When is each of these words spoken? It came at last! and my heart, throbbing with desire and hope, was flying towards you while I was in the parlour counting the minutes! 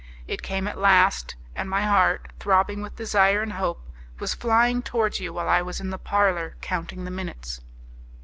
It 0.27 0.41
came 0.41 0.67
at 0.67 0.79
last! 0.79 1.35
and 1.55 1.69
my 1.69 1.81
heart, 1.83 2.31
throbbing 2.39 2.81
with 2.81 2.95
desire 2.95 3.43
and 3.43 3.53
hope, 3.53 3.87
was 4.17 4.33
flying 4.33 4.81
towards 4.81 5.19
you 5.19 5.31
while 5.31 5.47
I 5.47 5.61
was 5.61 5.79
in 5.79 5.91
the 5.91 5.99
parlour 5.99 6.55
counting 6.59 7.05
the 7.05 7.11
minutes! 7.11 7.61